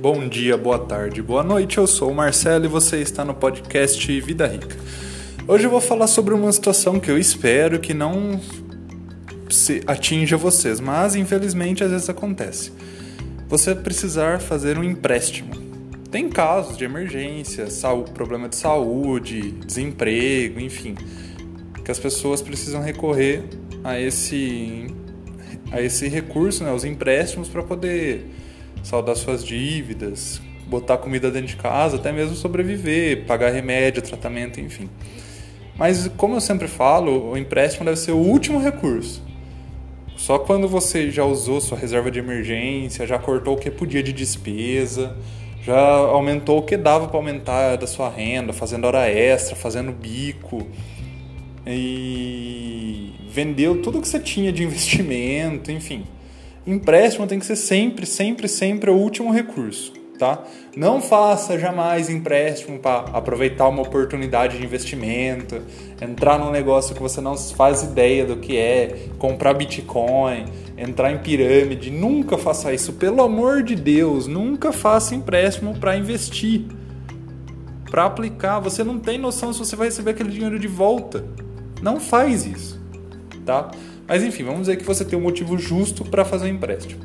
Bom 0.00 0.26
dia, 0.26 0.56
boa 0.56 0.78
tarde, 0.78 1.20
boa 1.20 1.42
noite. 1.42 1.76
Eu 1.76 1.86
sou 1.86 2.10
o 2.10 2.14
Marcelo 2.14 2.64
e 2.64 2.68
você 2.68 3.02
está 3.02 3.22
no 3.22 3.34
podcast 3.34 4.20
Vida 4.22 4.46
Rica. 4.46 4.74
Hoje 5.46 5.64
eu 5.64 5.70
vou 5.70 5.78
falar 5.78 6.06
sobre 6.06 6.32
uma 6.32 6.50
situação 6.50 6.98
que 6.98 7.10
eu 7.10 7.18
espero 7.18 7.78
que 7.78 7.92
não 7.92 8.40
se 9.50 9.82
atinja 9.86 10.38
vocês, 10.38 10.80
mas 10.80 11.14
infelizmente 11.16 11.84
às 11.84 11.90
vezes 11.90 12.08
acontece. 12.08 12.72
Você 13.46 13.74
precisar 13.74 14.40
fazer 14.40 14.78
um 14.78 14.82
empréstimo. 14.82 15.50
Tem 16.10 16.30
casos 16.30 16.78
de 16.78 16.84
emergência, 16.86 17.66
problema 18.14 18.48
de 18.48 18.56
saúde, 18.56 19.52
desemprego, 19.52 20.60
enfim, 20.60 20.94
que 21.84 21.90
as 21.90 21.98
pessoas 21.98 22.40
precisam 22.40 22.80
recorrer 22.80 23.44
a 23.84 24.00
esse 24.00 24.86
a 25.70 25.82
esse 25.82 26.08
recurso, 26.08 26.64
né, 26.64 26.72
os 26.72 26.84
empréstimos 26.84 27.50
para 27.50 27.62
poder 27.62 28.24
saldar 28.82 29.16
suas 29.16 29.44
dívidas, 29.44 30.40
botar 30.66 30.98
comida 30.98 31.30
dentro 31.30 31.48
de 31.48 31.56
casa, 31.56 31.96
até 31.96 32.12
mesmo 32.12 32.34
sobreviver, 32.34 33.26
pagar 33.26 33.50
remédio, 33.50 34.00
tratamento, 34.00 34.60
enfim. 34.60 34.88
Mas 35.76 36.08
como 36.16 36.36
eu 36.36 36.40
sempre 36.40 36.68
falo, 36.68 37.30
o 37.32 37.36
empréstimo 37.36 37.84
deve 37.84 37.96
ser 37.96 38.12
o 38.12 38.18
último 38.18 38.60
recurso. 38.60 39.22
Só 40.16 40.38
quando 40.38 40.68
você 40.68 41.10
já 41.10 41.24
usou 41.24 41.60
sua 41.60 41.78
reserva 41.78 42.10
de 42.10 42.18
emergência, 42.18 43.06
já 43.06 43.18
cortou 43.18 43.54
o 43.54 43.58
que 43.58 43.70
podia 43.70 44.02
de 44.02 44.12
despesa, 44.12 45.16
já 45.64 45.80
aumentou 45.80 46.58
o 46.58 46.62
que 46.62 46.76
dava 46.76 47.08
para 47.08 47.16
aumentar 47.16 47.76
da 47.76 47.86
sua 47.86 48.08
renda, 48.08 48.52
fazendo 48.52 48.84
hora 48.86 49.08
extra, 49.08 49.56
fazendo 49.56 49.92
bico 49.92 50.66
e 51.66 53.12
vendeu 53.28 53.80
tudo 53.82 54.00
que 54.00 54.08
você 54.08 54.20
tinha 54.20 54.52
de 54.52 54.62
investimento, 54.62 55.72
enfim 55.72 56.04
empréstimo 56.66 57.26
tem 57.26 57.38
que 57.38 57.46
ser 57.46 57.56
sempre, 57.56 58.06
sempre, 58.06 58.48
sempre 58.48 58.90
o 58.90 58.94
último 58.94 59.32
recurso, 59.32 59.92
tá? 60.18 60.44
Não 60.76 61.00
faça 61.00 61.58
jamais 61.58 62.08
empréstimo 62.08 62.78
para 62.78 63.00
aproveitar 63.12 63.68
uma 63.68 63.82
oportunidade 63.82 64.58
de 64.58 64.64
investimento, 64.64 65.62
entrar 66.00 66.38
num 66.38 66.50
negócio 66.50 66.94
que 66.94 67.02
você 67.02 67.20
não 67.20 67.36
faz 67.36 67.82
ideia 67.82 68.24
do 68.24 68.36
que 68.36 68.56
é, 68.56 69.08
comprar 69.18 69.54
Bitcoin, 69.54 70.44
entrar 70.76 71.10
em 71.10 71.18
pirâmide. 71.18 71.90
Nunca 71.90 72.38
faça 72.38 72.72
isso, 72.72 72.92
pelo 72.94 73.22
amor 73.22 73.62
de 73.62 73.74
Deus, 73.74 74.26
nunca 74.26 74.72
faça 74.72 75.14
empréstimo 75.14 75.78
para 75.78 75.96
investir. 75.96 76.66
Para 77.90 78.04
aplicar, 78.04 78.60
você 78.60 78.84
não 78.84 79.00
tem 79.00 79.18
noção 79.18 79.52
se 79.52 79.58
você 79.58 79.74
vai 79.74 79.88
receber 79.88 80.12
aquele 80.12 80.30
dinheiro 80.30 80.58
de 80.58 80.68
volta. 80.68 81.24
Não 81.82 81.98
faz 81.98 82.46
isso, 82.46 82.80
tá? 83.44 83.70
Mas 84.10 84.24
enfim, 84.24 84.42
vamos 84.42 84.62
dizer 84.62 84.76
que 84.76 84.82
você 84.82 85.04
tem 85.04 85.16
um 85.16 85.22
motivo 85.22 85.56
justo 85.56 86.04
para 86.04 86.24
fazer 86.24 86.46
um 86.46 86.48
empréstimo. 86.48 87.00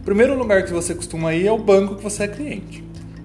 O 0.00 0.04
primeiro 0.04 0.36
lugar 0.36 0.64
que 0.64 0.72
você 0.72 0.92
costuma 0.92 1.32
ir 1.32 1.46
é 1.46 1.52
o 1.52 1.56
banco 1.56 1.94
que 1.94 2.02
você 2.02 2.24
é 2.24 2.26
cliente, 2.26 2.82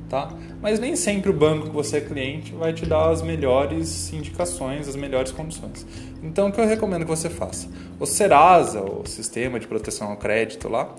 tá? 0.08 0.32
Mas 0.62 0.80
nem 0.80 0.96
sempre 0.96 1.32
o 1.32 1.34
banco 1.34 1.66
que 1.66 1.74
você 1.74 1.98
é 1.98 2.02
cliente 2.02 2.54
vai 2.54 2.72
te 2.72 2.86
dar 2.86 3.10
as 3.10 3.24
melhores 3.24 4.14
indicações, 4.14 4.88
as 4.88 4.96
melhores 4.96 5.32
condições. 5.32 5.84
Então, 6.22 6.50
o 6.50 6.52
que 6.52 6.62
eu 6.62 6.68
recomendo 6.68 7.06
que 7.06 7.10
você 7.10 7.28
faça? 7.28 7.68
O 8.00 8.06
Serasa, 8.06 8.84
o 8.84 9.04
Sistema 9.08 9.60
de 9.60 9.66
Proteção 9.66 10.12
ao 10.12 10.18
Crédito 10.18 10.70
lá, 10.70 10.94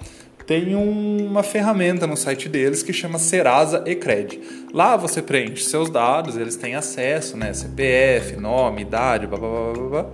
tem 0.44 0.74
uma 0.74 1.44
ferramenta 1.44 2.04
no 2.04 2.16
site 2.16 2.48
deles 2.48 2.82
que 2.82 2.92
chama 2.92 3.16
Serasa 3.16 3.84
Ecred. 3.86 4.41
Lá 4.74 4.96
você 4.96 5.22
preenche 5.22 5.62
seus 5.62 5.88
dados, 5.88 6.36
eles 6.36 6.56
têm 6.56 6.74
acesso, 6.74 7.36
né? 7.36 7.52
CPF, 7.52 8.34
nome, 8.34 8.82
idade, 8.82 9.28
blá 9.28 9.38
blá 9.38 9.48
blá 9.48 9.72
blá. 9.72 10.02
blá 10.02 10.10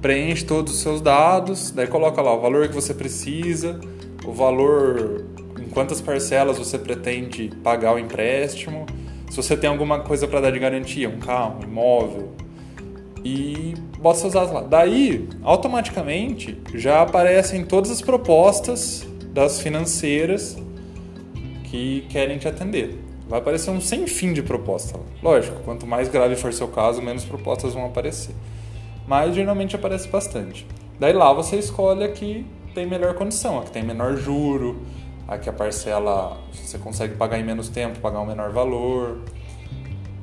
preenche 0.00 0.44
todos 0.44 0.74
os 0.74 0.80
seus 0.80 1.00
dados, 1.00 1.70
daí 1.70 1.86
coloca 1.86 2.20
lá 2.22 2.34
o 2.34 2.40
valor 2.40 2.68
que 2.68 2.74
você 2.74 2.94
precisa, 2.94 3.78
o 4.24 4.32
valor 4.32 5.24
em 5.58 5.68
quantas 5.68 6.00
parcelas 6.00 6.58
você 6.58 6.78
pretende 6.78 7.50
pagar 7.62 7.94
o 7.94 7.98
empréstimo, 7.98 8.86
se 9.30 9.36
você 9.36 9.56
tem 9.56 9.68
alguma 9.68 10.00
coisa 10.00 10.26
para 10.26 10.40
dar 10.40 10.50
de 10.50 10.58
garantia, 10.58 11.08
um 11.08 11.18
carro, 11.18 11.60
um 11.60 11.64
imóvel, 11.64 12.32
e 13.22 13.74
bota 13.98 14.18
seus 14.18 14.32
dados 14.32 14.52
lá. 14.52 14.62
Daí, 14.62 15.28
automaticamente, 15.42 16.58
já 16.74 17.02
aparecem 17.02 17.64
todas 17.64 17.90
as 17.90 18.00
propostas 18.00 19.06
das 19.26 19.60
financeiras 19.60 20.56
que 21.64 22.06
querem 22.08 22.38
te 22.38 22.48
atender. 22.48 22.98
Vai 23.28 23.38
aparecer 23.38 23.70
um 23.70 23.80
sem 23.80 24.06
fim 24.06 24.32
de 24.32 24.42
proposta. 24.42 24.98
Lógico, 25.22 25.60
quanto 25.62 25.86
mais 25.86 26.08
grave 26.08 26.34
for 26.34 26.52
seu 26.52 26.66
caso, 26.66 27.02
menos 27.02 27.24
propostas 27.24 27.74
vão 27.74 27.84
aparecer 27.84 28.34
mas 29.10 29.34
geralmente 29.34 29.74
aparece 29.74 30.06
bastante. 30.06 30.64
Daí 31.00 31.12
lá 31.12 31.32
você 31.32 31.56
escolhe 31.56 32.04
a 32.04 32.08
que 32.12 32.46
tem 32.72 32.86
melhor 32.86 33.14
condição, 33.14 33.58
a 33.58 33.64
que 33.64 33.72
tem 33.72 33.82
menor 33.82 34.16
juro, 34.16 34.82
a 35.26 35.36
que 35.36 35.50
a 35.50 35.52
parcela 35.52 36.38
você 36.52 36.78
consegue 36.78 37.16
pagar 37.16 37.36
em 37.40 37.42
menos 37.42 37.68
tempo, 37.68 37.98
pagar 37.98 38.20
um 38.20 38.26
menor 38.26 38.52
valor. 38.52 39.18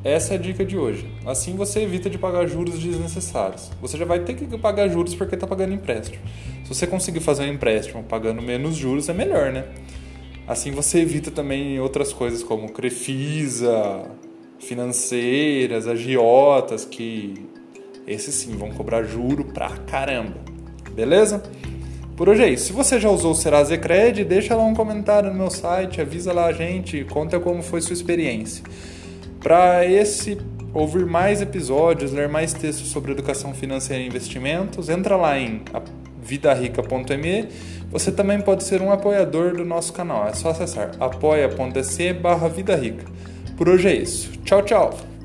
Essa 0.05 0.35
é 0.35 0.37
a 0.37 0.39
dica 0.39 0.63
de 0.63 0.77
hoje. 0.77 1.05
Assim 1.25 1.53
você 1.57 1.81
evita 1.81 2.09
de 2.09 2.17
pagar 2.17 2.47
juros 2.47 2.79
desnecessários. 2.79 3.69
Você 3.81 3.97
já 3.97 4.05
vai 4.05 4.21
ter 4.21 4.35
que 4.35 4.57
pagar 4.57 4.87
juros 4.87 5.13
porque 5.13 5.35
está 5.35 5.45
pagando 5.45 5.73
empréstimo. 5.73 6.23
Se 6.63 6.73
você 6.73 6.87
conseguir 6.87 7.19
fazer 7.19 7.43
um 7.43 7.53
empréstimo 7.53 8.01
pagando 8.03 8.41
menos 8.41 8.73
juros, 8.77 9.09
é 9.09 9.13
melhor, 9.13 9.51
né? 9.51 9.65
Assim 10.47 10.71
você 10.71 11.01
evita 11.01 11.29
também 11.29 11.77
outras 11.77 12.13
coisas 12.13 12.41
como 12.41 12.71
Crefisa, 12.71 14.09
financeiras, 14.59 15.87
agiotas 15.87 16.85
que 16.85 17.56
esses 18.07 18.33
sim 18.33 18.55
vão 18.55 18.71
cobrar 18.71 19.03
juro 19.03 19.43
pra 19.43 19.69
caramba. 19.69 20.37
Beleza? 20.91 21.43
Por 22.15 22.29
hoje 22.29 22.43
é 22.43 22.49
isso. 22.49 22.67
Se 22.67 22.73
você 22.73 22.99
já 22.99 23.09
usou 23.09 23.33
o 23.33 23.35
Serasa 23.35 23.77
Cred, 23.77 24.23
deixa 24.23 24.55
lá 24.55 24.63
um 24.63 24.73
comentário 24.73 25.29
no 25.29 25.35
meu 25.35 25.51
site, 25.51 26.01
avisa 26.01 26.33
lá 26.33 26.45
a 26.45 26.53
gente, 26.53 27.03
conta 27.03 27.39
como 27.39 27.61
foi 27.61 27.81
sua 27.81 27.93
experiência. 27.93 28.63
Para 29.39 29.85
esse 29.85 30.37
ouvir 30.73 31.05
mais 31.05 31.41
episódios, 31.41 32.11
ler 32.11 32.27
mais 32.27 32.53
textos 32.53 32.89
sobre 32.89 33.11
educação 33.11 33.53
financeira 33.53 34.01
e 34.01 34.07
investimentos, 34.07 34.89
entra 34.89 35.15
lá 35.15 35.37
em 35.37 35.61
vidarica.me. 36.21 37.47
Você 37.91 38.11
também 38.11 38.41
pode 38.41 38.63
ser 38.63 38.81
um 38.81 38.91
apoiador 38.91 39.55
do 39.55 39.63
nosso 39.63 39.93
canal. 39.93 40.27
É 40.27 40.33
só 40.33 40.49
acessar 40.49 40.91
apoia.se 40.99 42.13
barra 42.13 42.47
Vida 42.49 42.75
Rica. 42.75 43.05
Por 43.55 43.69
hoje 43.69 43.87
é 43.87 43.95
isso. 43.95 44.31
Tchau, 44.43 44.61
tchau! 44.63 45.16